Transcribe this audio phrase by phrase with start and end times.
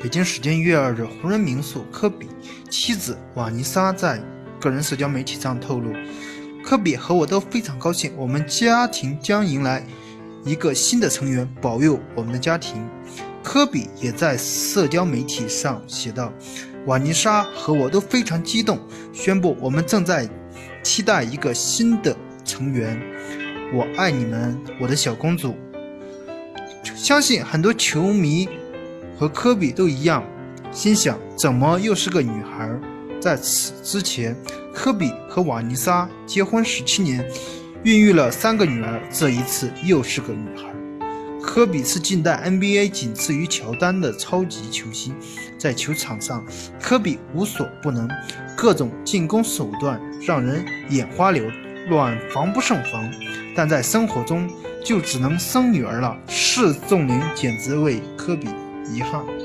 [0.00, 2.28] 北京时间一月二日，湖人名宿科比
[2.70, 4.22] 妻子瓦妮莎在
[4.60, 5.92] 个人社交媒体上透露
[6.64, 9.84] ：“科比和我都非常高兴，我们家庭将迎来
[10.44, 12.88] 一个新的成员，保佑我们的家庭。”
[13.42, 16.32] 科比也在社交媒体上写道
[16.86, 18.78] ：“瓦妮莎和我都非常激动，
[19.12, 20.28] 宣布我们正在
[20.80, 22.96] 期待一个新的成员。
[23.74, 25.56] 我爱你们，我的小公主。”
[26.94, 28.48] 相信很多球迷。
[29.18, 30.22] 和科比都一样，
[30.70, 32.70] 心想怎么又是个女孩？
[33.20, 34.36] 在此之前，
[34.72, 37.28] 科比和瓦妮莎结婚十七年，
[37.82, 39.02] 孕育了三个女儿。
[39.10, 40.72] 这一次又是个女孩。
[41.42, 45.12] 科比是近代 NBA 仅次于乔丹的超级球星，
[45.58, 46.46] 在球场上，
[46.80, 48.08] 科比无所不能，
[48.56, 51.50] 各种进攻手段让人眼花缭
[51.88, 53.10] 乱，防不胜防。
[53.56, 54.48] 但在生活中，
[54.84, 56.16] 就只能生女儿了。
[56.28, 58.46] 事重临简直为科比。
[58.90, 59.38] 遗憾。